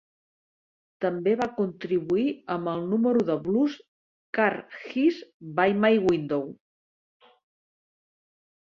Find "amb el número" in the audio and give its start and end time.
2.55-3.23